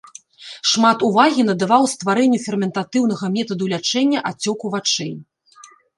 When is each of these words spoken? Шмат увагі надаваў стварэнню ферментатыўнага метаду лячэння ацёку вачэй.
Шмат 0.69 1.03
увагі 1.07 1.41
надаваў 1.49 1.83
стварэнню 1.93 2.39
ферментатыўнага 2.45 3.25
метаду 3.37 3.63
лячэння 3.75 4.19
ацёку 4.31 4.65
вачэй. 4.79 5.13